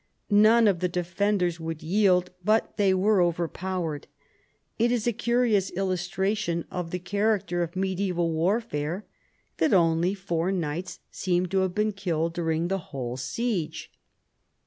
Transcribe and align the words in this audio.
None 0.31 0.67
of 0.67 0.79
the 0.79 0.89
defenders 0.89 1.59
would 1.59 1.83
yield, 1.83 2.31
but 2.43 2.75
they 2.77 2.91
were 2.91 3.21
overpowered. 3.21 4.07
It 4.79 4.91
is 4.91 5.05
a 5.05 5.13
curious 5.13 5.69
illustration 5.73 6.65
of 6.71 6.89
the 6.89 6.97
char 6.97 7.37
acter 7.37 7.63
of 7.63 7.75
medieval 7.75 8.31
warfare 8.31 9.05
that 9.57 9.73
only 9.75 10.15
four 10.15 10.51
knights 10.51 11.01
seem 11.11 11.45
to 11.49 11.59
have 11.59 11.75
been 11.75 11.91
killed 11.91 12.33
during 12.33 12.67
the 12.67 12.79
whole 12.89 13.15
siege. 13.15 13.91